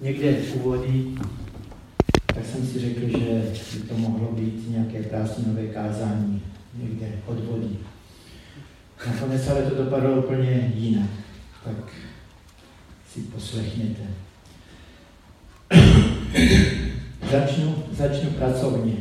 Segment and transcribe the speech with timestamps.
[0.00, 1.04] někde u vody,
[2.26, 6.42] tak jsem si řekl, že by to mohlo být nějaké prázdninové kázání
[6.78, 7.68] někde od vody.
[9.06, 11.10] Nakonec ale to dopadlo úplně jinak.
[11.64, 11.92] Tak
[13.12, 14.02] si poslechněte.
[17.32, 18.92] začnu, začnu pracovně.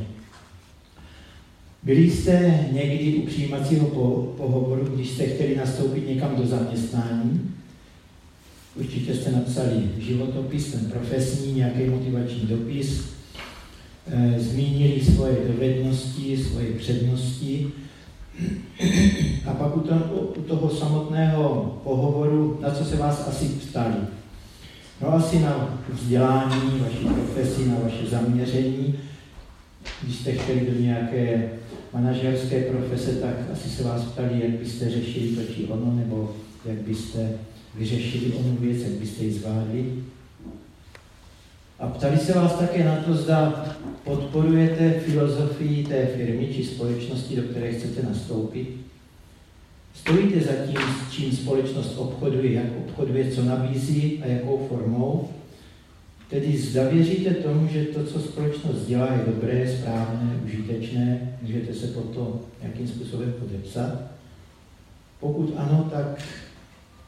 [1.84, 3.88] Byli jste někdy u přijímacího
[4.38, 7.54] pohovoru, když jste chtěli nastoupit někam do zaměstnání?
[8.76, 13.06] Určitě jste napsali životopis, ten profesní, nějaký motivační dopis,
[14.08, 17.72] e, zmínili svoje dovednosti, svoje přednosti
[19.48, 23.96] a pak u toho, u toho samotného pohovoru, na co se vás asi ptali.
[25.02, 28.96] No asi na vzdělání, vaší profesi, na vaše zaměření.
[30.02, 31.50] Když jste chtěli do nějaké
[31.94, 36.36] manažerské profese, tak asi se vás ptali, jak byste řešili to či ono, nebo
[36.66, 37.30] jak byste
[37.76, 39.94] vyřešili onu věc, jak byste ji zvládli.
[41.80, 43.66] A ptali se vás také na to, zda
[44.04, 48.68] podporujete filozofii té firmy či společnosti, do které chcete nastoupit.
[49.94, 55.30] Stojíte za tím, s čím společnost obchoduje, jak obchoduje, co nabízí a jakou formou.
[56.30, 61.88] Tedy zda věříte tomu, že to, co společnost dělá, je dobré, správné, užitečné, můžete se
[61.88, 64.00] po to nějakým způsobem podepsat.
[65.20, 66.24] Pokud ano, tak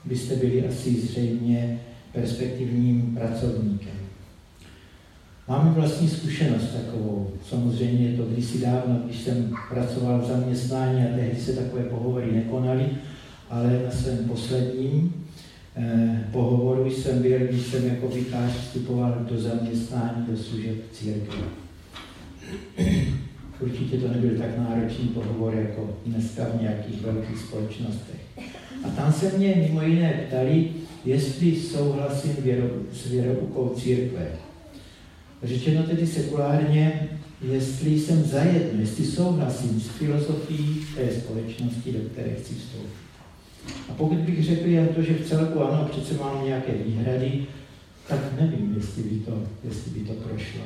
[0.05, 1.79] byste byli asi zřejmě
[2.13, 3.95] perspektivním pracovníkem.
[5.47, 7.31] Máme vlastní zkušenost takovou.
[7.49, 12.31] Samozřejmě je to kdysi dávno, když jsem pracoval v zaměstnání a tehdy se takové pohovory
[12.31, 12.85] nekonaly,
[13.49, 15.25] ale na svém posledním
[15.75, 21.43] eh, pohovoru jsem byl, když jsem jako vikář vstupoval do zaměstnání, do služeb církve.
[23.59, 28.24] Určitě to nebyl tak náročný pohovor jako dneska v nějakých velkých společnostech.
[28.85, 30.69] A tam se mě mimo jiné ptali,
[31.05, 34.27] jestli souhlasím věro, s věroukou církve.
[35.43, 37.09] Řečeno tedy sekulárně,
[37.51, 43.05] jestli jsem zajedno, jestli souhlasím s filozofií té společnosti, do které chci vstoupit.
[43.89, 47.45] A pokud bych řekl jen to, že v celku ano, přece mám nějaké výhrady,
[48.07, 50.61] tak nevím, jestli by to, jestli by to prošlo.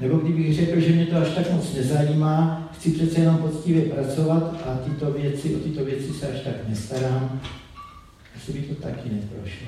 [0.00, 4.62] Nebo kdybych řekl, že mě to až tak moc nezajímá, chci přece jenom poctivě pracovat
[4.66, 7.40] a tyto věci, o tyto věci se až tak nestarám,
[8.36, 9.66] asi by to taky neprošlo.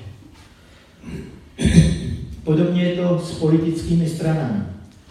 [2.44, 4.62] Podobně je to s politickými stranami.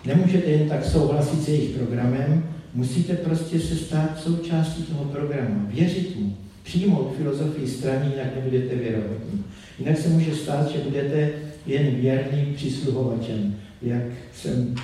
[0.05, 2.43] Nemůžete jen tak souhlasit s jejich programem,
[2.73, 9.43] musíte prostě se stát součástí toho programu, věřit mu, přijmout filozofii strany, jinak nebudete věrohodní.
[9.79, 11.31] Jinak se může stát, že budete
[11.65, 14.03] jen věrným přisluhovačem, jak
[14.33, 14.75] jsem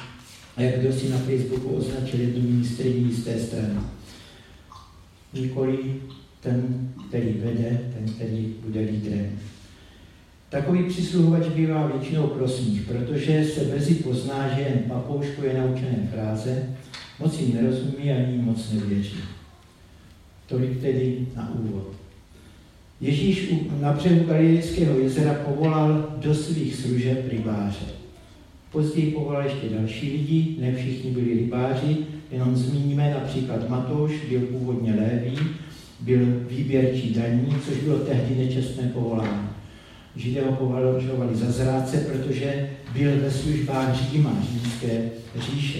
[0.57, 3.79] a jak kdo si na Facebooku označil jednu ministriní z té strany.
[5.33, 5.77] Nikoli
[6.39, 9.39] ten, který vede, ten, který bude lídrem.
[10.49, 16.63] Takový přisluhovač bývá většinou prosmích, protože se brzy pozná, že jen papouškuje naučené fráze,
[17.19, 19.17] moc jim nerozumí ani moc nevěří.
[20.47, 21.91] Tolik tedy na úvod.
[23.01, 28.04] Ježíš na břehu Galilejského jezera povolal do svých služeb rybáře.
[28.75, 31.97] Později povolal ještě další lidi, ne všichni byli rybáři,
[32.31, 35.37] jenom zmíníme například Matouš, byl původně lévý,
[35.99, 36.19] byl
[36.49, 39.47] výběrčí daní, což bylo tehdy nečestné povolání.
[40.15, 45.09] Židé ho považovali za zrádce, protože byl ve službách Říma, římské
[45.39, 45.79] říše.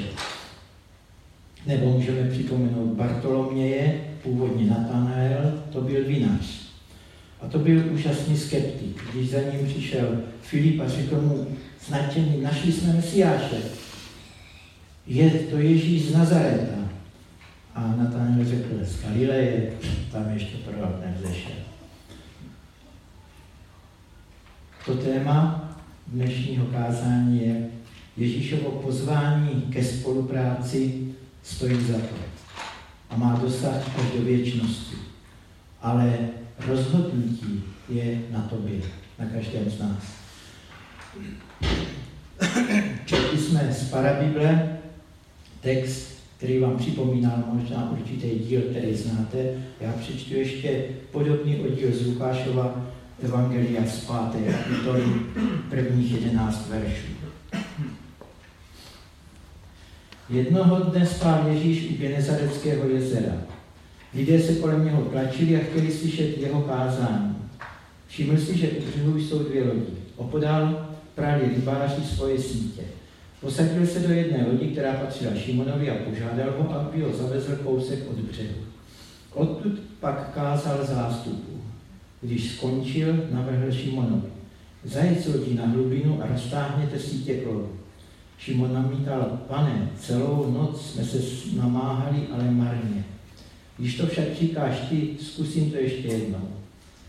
[1.68, 6.75] Nebo můžeme připomenout Bartoloměje, původně Natanael, to byl vinař.
[7.46, 9.04] A to byl úžasný skeptik.
[9.14, 11.48] Když za ním přišel Filip a řekl mu
[11.88, 13.58] značený, našli jsme Mesiáše.
[15.08, 16.76] Je to Ježíš z Nazareta.
[17.76, 19.74] A Natanael řekl, z Galileje,
[20.12, 21.56] tam ještě prorok nevzešel.
[24.86, 25.70] To téma
[26.08, 27.70] dnešního kázání je
[28.18, 31.08] Ježíšovo pozvání ke spolupráci
[31.44, 32.16] stojí za to
[33.10, 34.96] a má dosah až do věčnosti.
[35.82, 36.18] Ale
[36.68, 38.80] rozhodnutí je na tobě,
[39.20, 40.04] na každém z nás.
[43.06, 44.78] Četli jsme z Parabible
[45.62, 49.38] text, který vám připomínal možná určitý díl, který znáte.
[49.82, 52.86] Já přečtu ještě podobný oddíl z Lukášova
[53.24, 54.56] Evangelia z 5.
[54.56, 55.04] kapitoly
[55.70, 57.08] prvních 11 veršů.
[60.30, 63.34] Jednoho dne spál Ježíš u Genezareckého jezera.
[64.16, 67.36] Lidé se kolem něho tlačili a chtěli slyšet jeho kázání.
[68.08, 69.86] Všiml si, že u břehu jsou dvě lodi.
[70.16, 72.82] Opodál prali rybáři svoje sítě.
[73.42, 78.00] Posadil se do jedné lodi, která patřila Šimonovi a požádal ho, aby ho zavezl kousek
[78.10, 78.56] od břehu.
[79.34, 81.62] Odtud pak kázal zástupu.
[82.22, 84.28] Když skončil, navrhl Šimonovi.
[84.84, 87.70] Zajec lodí na hlubinu a roztáhněte sítě klodu.
[88.38, 91.18] Šimon namítal, pane, celou noc jsme se
[91.58, 93.06] namáhali, ale marně.
[93.78, 96.50] Když to však říkáš ty, zkusím to ještě jednou.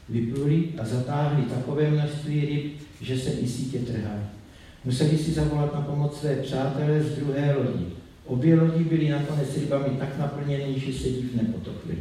[0.09, 4.21] Vypluli a zatáhli takové množství ryb, že se i sítě trhaly.
[4.85, 7.87] Museli si zavolat na pomoc své přátelé z druhé lodi.
[8.25, 11.99] Obě lodi byly nakonec rybami tak naplněny, že se div nepotopili.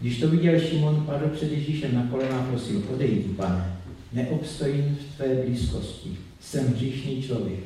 [0.00, 3.76] Když to viděl Šimon, padl před Ježíšem na kolena a prosil, odejdi, pane,
[4.12, 7.60] neobstojím v tvé blízkosti, jsem hříšný člověk.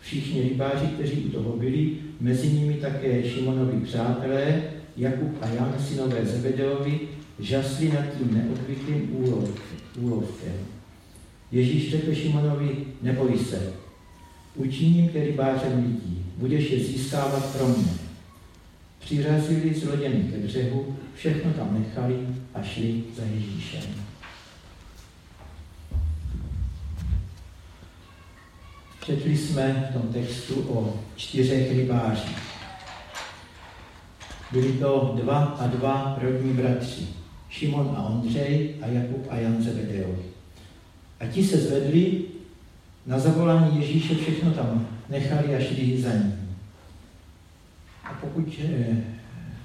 [0.00, 1.90] Všichni rybáři, kteří u toho byli,
[2.20, 4.62] mezi nimi také Šimonovi přátelé,
[4.96, 7.00] Jakub a Jan, synové Zebedeovi,
[7.38, 9.16] žasli nad tím neobvyklým
[9.96, 10.54] úlovkem.
[11.52, 13.72] Ježíš řekl Šimonovi, neboj se,
[14.54, 17.92] učiním tě rybářem lidí, budeš je získávat pro mě.
[18.98, 22.18] Přirazili s loděmi ke břehu, všechno tam nechali
[22.54, 23.82] a šli za Ježíšem.
[29.06, 32.51] Četli jsme v tom textu o čtyřech rybářích.
[34.52, 37.06] Byli to dva a dva rodní bratři,
[37.50, 40.22] Šimon a Ondřej a Jakub a Jan Zebedeovi.
[41.20, 42.24] A ti se zvedli,
[43.06, 46.56] na zavolání Ježíše všechno tam nechali a šli za ním.
[48.04, 48.96] A pokud eh,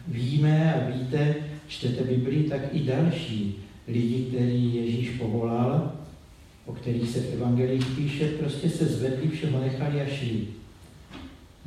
[0.07, 1.36] víme a víte,
[1.68, 3.56] čtete Biblii, tak i další
[3.88, 5.92] lidi, který Ježíš povolal,
[6.66, 10.48] o kterých se v evangelích píše, prostě se zvedli, všeho nechali a šli.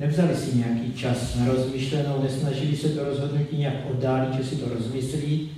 [0.01, 4.75] Nevzali si nějaký čas na rozmyšlenou, nesnažili se to rozhodnutí nějak oddálit, že si to
[4.75, 5.51] rozmyslí.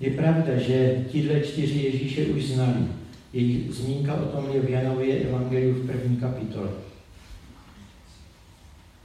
[0.00, 2.86] Je pravda, že tihle čtyři Ježíše už znali.
[3.32, 6.68] Jejich zmínka o tom je v Janově evangeliu v první kapitole.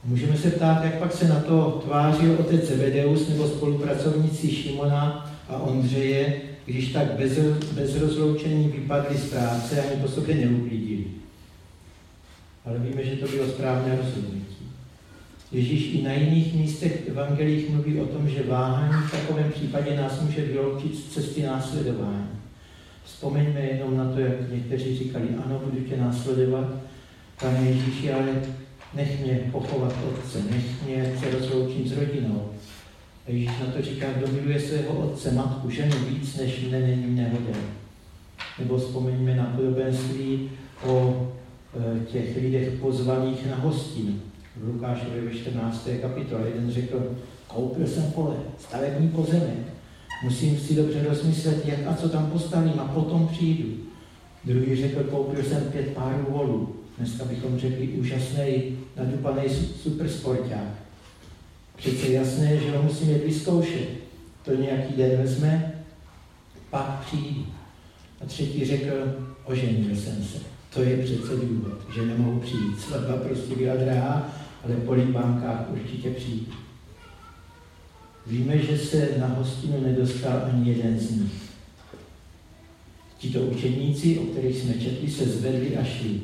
[0.04, 5.56] Můžeme se ptát, jak pak se na to tvářil otec Zebedeus nebo spolupracovníci Šimona a
[5.56, 7.38] Ondřeje, když tak bez,
[7.72, 11.04] bez rozloučení vypadli z práce a ani po sobě neuklidili.
[12.70, 14.56] Ale víme, že to bylo správné rozhodnutí.
[15.52, 19.96] Ježíš i na jiných místech v evangelích mluví o tom, že váhání v takovém případě
[19.96, 22.28] nás může vyloučit z cesty následování.
[23.04, 26.66] Vzpomeňme jenom na to, jak někteří říkali, ano, budu tě následovat,
[27.40, 28.42] pane Ježíši, ale
[28.94, 32.50] nech mě pochovat otce, nech mě se rozloučit s rodinou.
[33.26, 37.06] A Ježíš na to říká, kdo miluje svého otce, matku, ženu víc, než mne není
[37.06, 37.30] mne.
[38.58, 40.50] Nebo vzpomeňme na podobenství
[40.86, 41.26] o
[42.06, 44.20] těch lidech pozvaných na hostinu.
[44.56, 45.88] V Lukášově ve 14.
[46.02, 49.58] kapitole jeden řekl, koupil jsem pole, stavební pozemek,
[50.24, 53.68] musím si dobře rozmyslet, jak a co tam postavím a potom přijdu.
[54.44, 59.42] Druhý řekl, koupil jsem pět párů volů, dneska bychom řekli úžasný, nadupaný
[59.82, 60.68] supersporták.
[61.76, 63.88] Přece jasné, že ho musíme vyzkoušet.
[64.44, 65.74] To nějaký den vezme,
[66.70, 67.40] pak přijde.
[68.20, 68.92] A třetí řekl,
[69.44, 70.38] oženil jsem se.
[70.74, 72.80] To je přece důvod, že nemohu přijít.
[72.80, 74.28] Svatba prostě byla drahá,
[74.64, 76.52] ale po líbánkách určitě přijde.
[78.26, 81.32] Víme, že se na hostinu nedostal ani jeden z nich.
[83.18, 86.20] Tito učedníci, o kterých jsme četli, se zvedli a šli.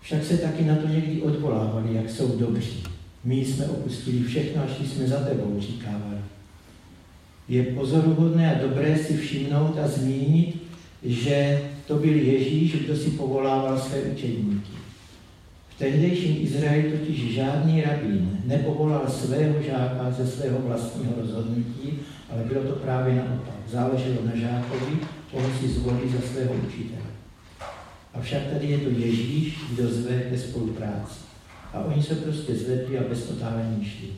[0.00, 2.82] Však se taky na to někdy odvolávali, jak jsou dobří.
[3.24, 6.18] My jsme opustili všechno a šli jsme za tebou, říkával.
[7.48, 10.62] Je pozoruhodné a dobré si všimnout a zmínit,
[11.02, 14.70] že to byl Ježíš, kdo si povolával své učedníky.
[15.68, 21.98] V tehdejším Izraeli totiž žádný rabín nepovolal svého žáka ze svého vlastního rozhodnutí,
[22.30, 23.54] ale bylo to právě naopak.
[23.70, 24.98] Záleželo na žákovi,
[25.32, 27.08] koho si zvolí za svého učitele.
[28.14, 31.20] Avšak tady je to Ježíš, kdo zve ke spolupráci.
[31.74, 34.08] A oni se prostě zvedli a bez otálení šli.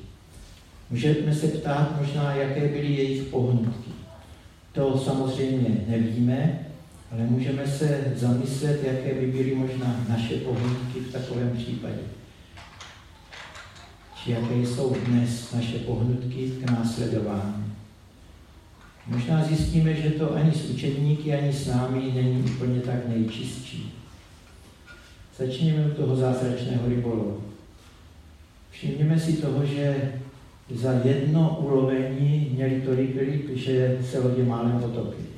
[0.91, 3.91] Můžeme se ptát možná, jaké byly jejich pohnutky.
[4.73, 6.70] To samozřejmě nevíme,
[7.13, 12.01] ale můžeme se zamyslet, jaké by byly možná naše pohnutky v takovém případě.
[14.17, 17.75] Či jaké jsou dnes naše pohnutky k následování.
[19.07, 23.93] Možná zjistíme, že to ani s učedníky, ani s námi není úplně tak nejčistší.
[25.39, 27.43] Začněme u toho zázračného rybolovu.
[28.71, 30.13] Všimněme si toho, že
[30.75, 35.30] za jedno ulovení měli tolik ryb, že se lodě málem potopily.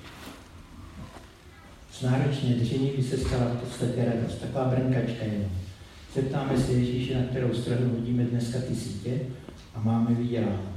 [2.02, 5.50] Náročné dřiny by se stala v podstatě radost, taková brnkačka jenom.
[6.14, 9.20] Zeptáme se Ježíše, na kterou stranu hodíme dneska ty sítě
[9.74, 10.72] a máme vyděláno.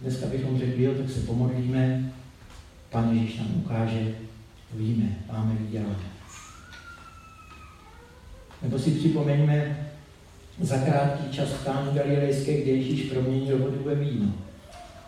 [0.00, 2.12] Dneska bychom řekli, jo, tak se pomodlíme,
[2.90, 4.14] Pán Ježíš nám ukáže,
[4.74, 5.96] víme, máme vyděláno.
[8.62, 9.88] Nebo si připomeňme
[10.60, 14.32] za krátký čas v Kánu Galilejské, kde Ježíš proměnil vodu ve víno.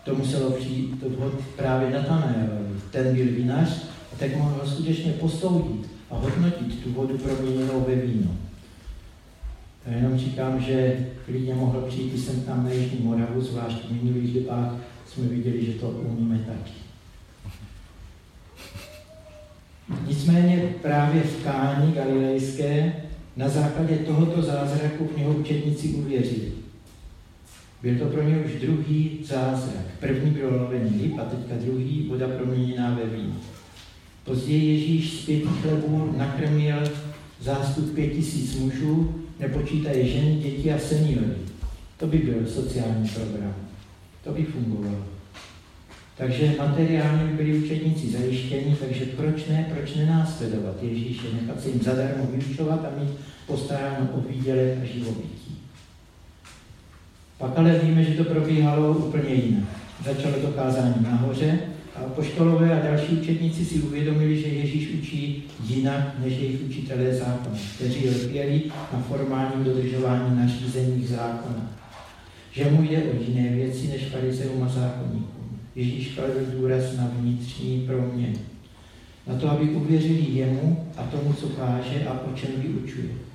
[0.03, 2.79] To muselo přijít to vhod právě Natanaelovi.
[2.91, 8.35] Ten byl vinař A tak mohl skutečně posoudit a hodnotit tu vodu proměněnou ve víno.
[9.85, 14.33] Já jenom říkám, že klidně mohl přijít jsem tam na Jižní Moravu, zvlášť v minulých
[14.33, 14.75] dobách
[15.07, 16.71] jsme viděli, že to umíme taky.
[20.07, 22.93] Nicméně právě v Káni galilejské
[23.35, 26.51] na základě tohoto zázraku v něho učedníci uvěřili.
[27.81, 29.85] Byl to pro ně už druhý zázrak.
[29.99, 33.35] První bylo lovení ryb a teďka druhý voda proměněná ve víno.
[34.23, 36.77] Později Ježíš z pěti chlebů nakrmil
[37.41, 41.35] zástup pět tisíc mužů, nepočítaje ženy, děti a seniory.
[41.97, 43.55] To by byl sociální program.
[44.23, 45.05] To by fungovalo.
[46.17, 51.81] Takže materiálně by byli učedníci zajištěni, takže proč ne, proč nenásledovat Ježíše, nechat se jim
[51.81, 53.09] zadarmo vyučovat a mít
[53.47, 55.57] postaráno o výdělek a živobytí.
[57.37, 59.63] Pak ale víme, že to probíhalo úplně jinak.
[60.05, 61.59] Začalo to kázání nahoře
[62.03, 68.09] poštolové a další učedníci si uvědomili, že Ježíš učí jinak než jejich učitelé zákona, kteří
[68.09, 68.61] lpěli
[68.93, 71.71] na formálním dodržování nařízení zákona.
[72.51, 75.59] Že mu jde o jiné věci než farizeum a zákonníkům.
[75.75, 78.39] Ježíš kladl důraz na vnitřní proměnu.
[79.27, 83.28] Na to, aby uvěřili jemu a tomu, co káže a o čem vyučuje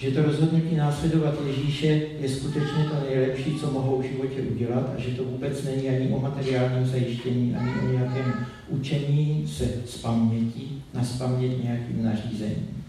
[0.00, 1.86] že to rozhodnutí následovat Ježíše
[2.20, 6.08] je skutečně to nejlepší, co mohou v životě udělat a že to vůbec není ani
[6.08, 12.84] o materiálním zajištění, ani o nějakém učení se z paměti, na spaměť nějakým nařízením.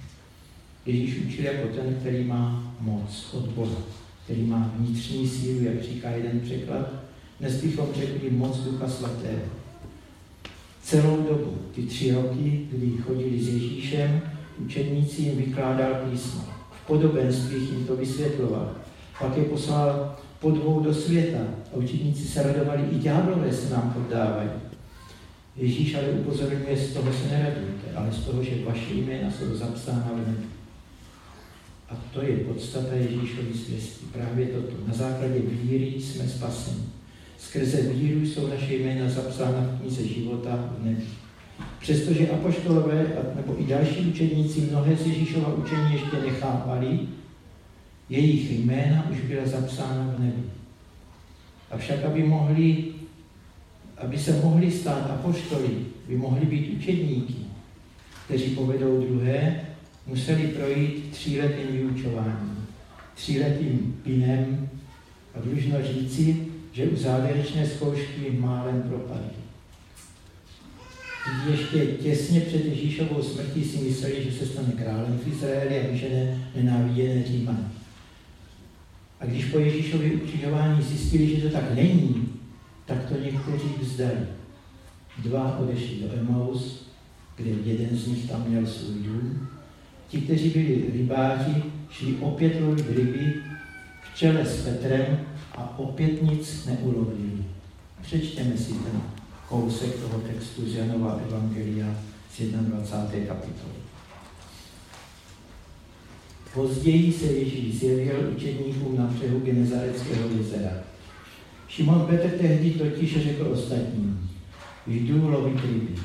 [0.86, 3.82] Ježíš učil jako ten, který má moc od Boha,
[4.24, 6.94] který má vnitřní sílu, jak říká jeden překlad.
[7.40, 9.42] Dnes bychom řekli moc Ducha Svatého.
[10.84, 14.22] Celou dobu, ty tři roky, kdy chodili s Ježíšem,
[14.66, 16.61] učedníci jim vykládal písmo
[16.92, 18.72] podobenstvích jim to vysvětloval.
[19.20, 21.40] Pak je poslal po dvou do světa
[21.74, 24.50] a učitníci se radovali, i ďáblové se nám poddávají.
[25.56, 30.12] Ježíš ale upozorňuje, z toho se neradujte, ale z toho, že vaše jména jsou zapsána
[30.14, 30.46] v nebi.
[31.90, 34.06] A to je podstata Ježíšovy svěstí.
[34.14, 34.74] Právě toto.
[34.88, 36.84] Na základě víry jsme spaseni.
[37.38, 41.04] Skrze víru jsou naše jména zapsána v knize života v nebi.
[41.82, 47.00] Přestože apoštolové nebo i další učeníci mnohé z Ježíšova učení ještě nechápali,
[48.10, 50.44] jejich jména už byla zapsána v nebi.
[51.72, 52.86] Avšak, aby, mohli,
[53.98, 55.70] aby se mohli stát apoštoly,
[56.08, 57.36] by mohli být učedníky,
[58.26, 59.62] kteří povedou druhé,
[60.08, 62.68] museli projít tříletým vyučováním,
[63.16, 64.70] tříletým pinem
[65.36, 69.41] a dlužno říci, že u závěrečné zkoušky málem propadli
[71.52, 76.50] ještě těsně před Ježíšovou smrtí si mysleli, že se stane králem v Izraeli a vyžene
[76.56, 77.66] nenáviděné Římany.
[79.20, 82.30] A když po Ježíšově ukřižování zjistili, že to tak není,
[82.86, 84.20] tak to někteří vzdali.
[85.18, 86.88] Dva odešli do Emaus,
[87.36, 89.48] kde jeden z nich tam měl svůj dům.
[90.08, 93.36] Ti, kteří byli rybáři, šli opět lovit ryby
[94.02, 95.20] v čele s Petrem
[95.58, 97.46] a opět nic neulovili.
[98.02, 99.02] Přečtěme si ten
[99.52, 101.88] kousek toho textu z Janova Evangelia
[102.32, 103.28] z 21.
[103.28, 103.80] kapitoly.
[106.54, 110.72] Později se Ježíš zjevil učedníkům na břehu Genezareckého jezera.
[111.68, 114.30] Šimon Petr tehdy totiž řekl ostatním,
[114.88, 115.96] jdu lovit ryby.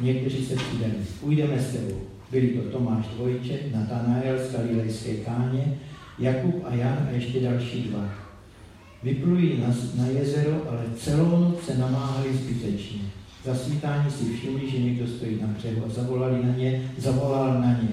[0.00, 2.00] Někteří se přidali, půjdeme s tebou.
[2.30, 5.78] Byli to Tomáš Dvojče, Natanael z Galilejské káně,
[6.18, 8.19] Jakub a Jan a ještě další dva.
[9.02, 13.00] Vyplují na, na jezero, ale celou noc se namáhali zbytečně.
[13.44, 17.72] Za svítání si všimli, že někdo stojí na břehu a zavolali na ně, zavolal na
[17.72, 17.88] ně.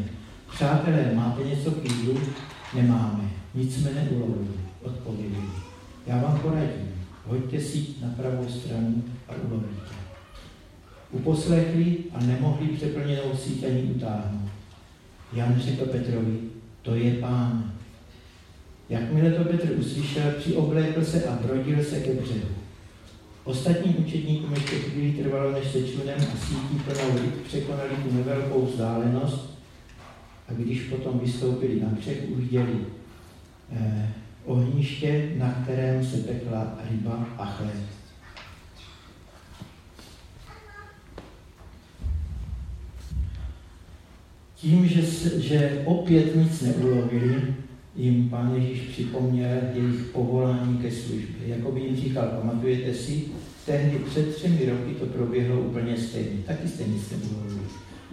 [0.53, 2.19] Přátelé, máte něco k jídlu?
[2.75, 3.29] Nemáme.
[3.55, 4.47] Nic jsme neulovili.
[4.83, 5.49] Odpověděli.
[6.07, 6.87] Já vám poradím.
[7.25, 9.95] Hoďte si na pravou stranu a ulovíte.
[11.11, 14.49] Uposlechli a nemohli přeplněnou síť ani utáhnout.
[15.33, 16.39] Jan řekl Petrovi,
[16.81, 17.76] to je pán.
[18.89, 22.47] Jakmile to Petr uslyšel, přioblékl se a brodil se ke břehu.
[23.43, 28.65] Ostatním učedníkům ještě chvíli trvalo, než se člunem a sítí plnou ryb překonali tu nevelkou
[28.65, 29.59] vzdálenost
[30.49, 32.77] a když potom vystoupili na břeh, uviděli
[33.71, 34.13] eh,
[34.45, 37.97] ohniště, na kterém se pekla ryba a chléb.
[44.55, 45.01] Tím, že,
[45.41, 47.55] že opět nic neulovili,
[47.97, 51.47] jim Pán Ježíš připomněl jejich povolání ke službě.
[51.47, 53.23] Jako by jim říkal, pamatujete si,
[53.65, 56.37] tehdy před třemi roky to proběhlo úplně stejně.
[56.45, 57.67] Taky jste nic nemluvili.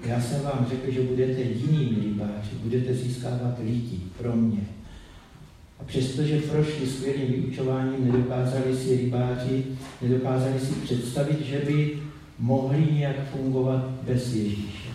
[0.06, 4.60] Já jsem vám řekl, že budete jinými rybáři, budete získávat lidi pro mě.
[5.80, 9.64] A přestože prošli skvělým vyučováním, nedokázali si rybáři,
[10.02, 11.98] nedokázali si představit, že by
[12.38, 14.93] mohli nějak fungovat bez Ježíše.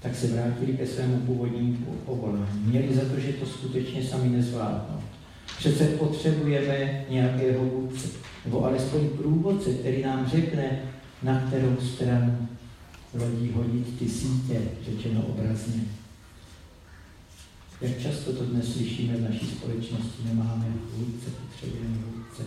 [0.00, 1.76] Tak se vrátili ke svému původnímu
[2.06, 2.62] povolání.
[2.64, 5.02] Měli za to, že to skutečně sami nezvládnou.
[5.58, 8.08] Přece potřebujeme nějakého vůdce,
[8.44, 10.82] nebo alespoň průvodce, který nám řekne,
[11.22, 12.48] na kterou stranu
[13.14, 15.82] lodí hodit ty sítě, řečeno obrazně.
[17.80, 20.66] Jak často to dnes slyšíme v naší společnosti, nemáme
[20.96, 22.42] vůdce, potřebujeme vůdce.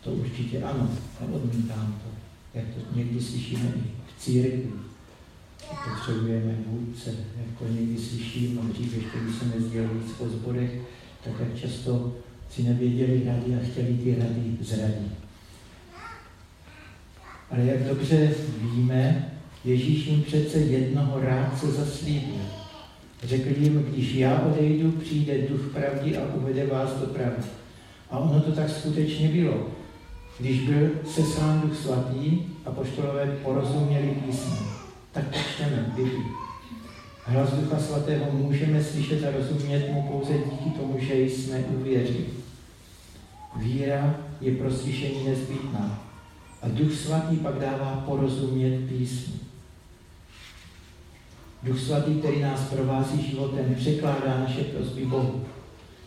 [0.00, 0.90] To určitě ano,
[1.20, 2.08] neodmítám to.
[2.58, 4.72] Jak to někdy slyšíme i v církvi.
[5.84, 10.70] Potřebujeme vůdce, jak to někdy slyším, a dřív ještě, když jsem jezdil víc po zborech,
[11.24, 12.14] tak jak často
[12.50, 15.12] si nevěděli rady a chtěli ty rady zradit.
[17.50, 19.32] Ale jak dobře víme,
[19.66, 22.40] Ježíš jim přece jednoho rádce zaslíbil.
[23.22, 27.42] Řekl jim, když já odejdu, přijde duch pravdy a uvede vás do pravdy.
[28.10, 29.66] A ono to tak skutečně bylo.
[30.38, 34.56] Když byl seslán duch svatý a poštolové porozuměli písmu,
[35.16, 36.24] tak počteme Bibli.
[37.24, 42.26] Hlas Ducha Svatého můžeme slyšet a rozumět mu pouze díky tomu, že jsme uvěřili.
[43.56, 46.04] Víra je pro slyšení nezbytná.
[46.62, 49.34] A Duch Svatý pak dává porozumět písmu.
[51.62, 55.44] Duch Svatý, který nás provází životem, překládá naše prosby Bohu.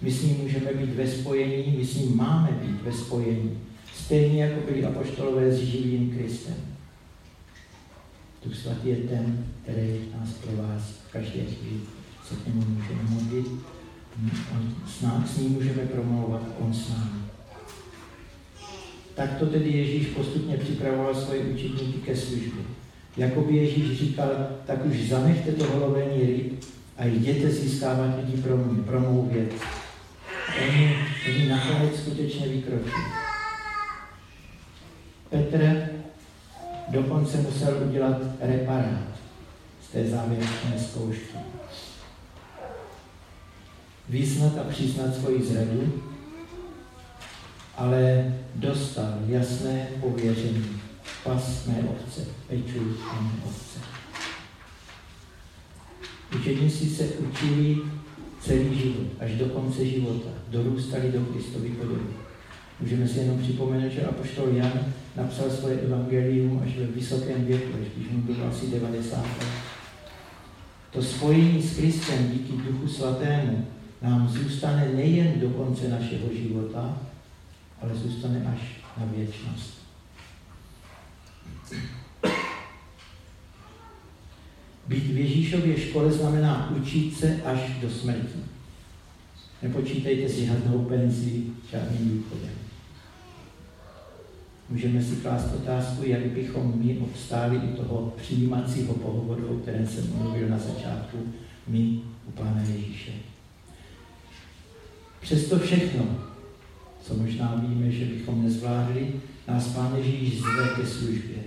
[0.02, 3.58] My s ním můžeme být ve spojení, my s ním máme být ve spojení.
[3.94, 6.79] Stejně jako byli apoštolové s živým Kristem.
[8.46, 11.82] Duch Svatý je ten, který nás provází v každé chvíli.
[12.28, 13.48] Se k němu můžeme modlit,
[14.54, 17.20] on s, námi, s ním můžeme promlouvat, on s námi.
[19.16, 22.64] Tak to tedy Ježíš postupně připravoval svoje učitníky ke službě.
[23.18, 24.30] Jako by Ježíš říkal,
[24.66, 26.64] tak už zanechte to holovení ryb
[26.98, 29.50] a jděte získávat lidi pro mě, pro mou věc.
[30.68, 30.96] Oni,
[31.30, 33.02] oni nakonec skutečně vykročí.
[35.30, 35.90] Petr
[36.90, 39.10] dokonce musel udělat reparát
[39.84, 41.38] z té závěrečné zkoušky.
[44.10, 46.04] Vyznat a přiznat svoji zradu,
[47.78, 50.82] ale dostal jasné pověření.
[51.24, 52.82] Pas mé ovce, pečuj
[53.22, 53.80] mé ovce.
[56.36, 57.78] Učedníci se učili
[58.42, 62.10] celý život, až do konce života, dorůstali do Kristovy podoby.
[62.80, 67.88] Můžeme si jenom připomenout, že apoštol Jan napsal svoje evangelium až ve vysokém věku, až
[67.96, 69.48] když mu bylo asi 90 let.
[70.92, 73.66] To spojení s Kristem díky Duchu Svatému
[74.02, 76.98] nám zůstane nejen do konce našeho života,
[77.82, 78.60] ale zůstane až
[78.98, 79.80] na věčnost.
[84.88, 88.40] Být v Ježíšově škole znamená učit se až do smrti.
[89.62, 92.69] Nepočítejte si žádnou penzí, žádným důchodem.
[94.70, 100.14] Můžeme si klást otázku, jak bychom my obstáli i toho přijímacího pohovoru, o kterém jsem
[100.18, 101.18] mluvil na začátku,
[101.68, 103.12] my u Pána Ježíše.
[105.22, 106.06] Přesto všechno,
[107.02, 109.14] co možná víme, že bychom nezvládli,
[109.48, 111.38] nás Pán Ježíš zve ke službě.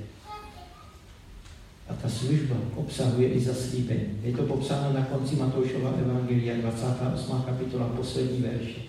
[1.88, 4.18] A ta služba obsahuje i zaslíbení.
[4.22, 7.42] Je to popsáno na konci Matoušova Evangelia, 28.
[7.42, 8.80] kapitola, poslední verše.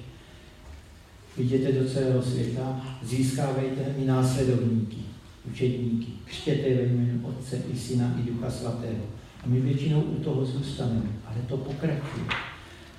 [1.38, 4.98] Vidíte do celého světa, získávejte mi následovníky,
[5.52, 9.06] učedníky, křtěte ve jménu Otce i Syna i Ducha Svatého.
[9.43, 12.26] A my většinou u toho zůstaneme, ale to pokračuje.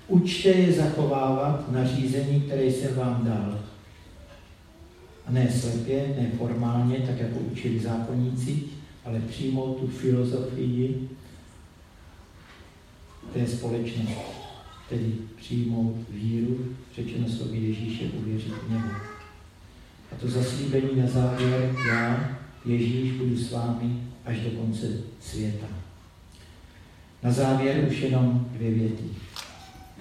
[0.09, 3.61] Učte je zachovávat nařízení, které jsem vám dal.
[5.27, 8.63] A ne slepě, ne formálně, tak jako učili zákonníci,
[9.05, 11.09] ale přijmout tu filozofii
[13.33, 14.15] té společnosti
[14.89, 18.04] tedy přijmout víru, řečeno slovy Ježíše,
[18.67, 18.89] v něho.
[20.13, 22.31] A to zaslíbení na závěr, já,
[22.65, 24.87] Ježíš, budu s vámi až do konce
[25.21, 25.67] světa.
[27.23, 29.05] Na závěr už jenom dvě věty.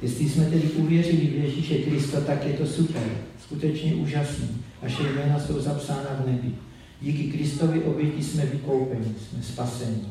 [0.02, 3.04] Jestli jsme tedy uvěřili v Ježíše Krista, tak je to super,
[3.44, 4.50] skutečně úžasný.
[4.84, 6.52] Naše jména jsou zapsána v nebi.
[7.02, 10.02] Díky Kristovi oběti jsme vykoupeni, jsme spaseni.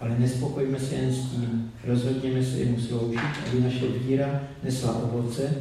[0.00, 5.54] Ale nespokojíme se jen s tím, rozhodněme se jemu sloužit, aby naše víra nesla ovoce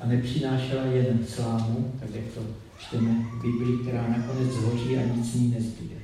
[0.00, 2.40] a nepřinášela jen slámu, tak jak to
[2.78, 5.97] čteme v Biblii, která nakonec zhoří a nic ní nezbyde.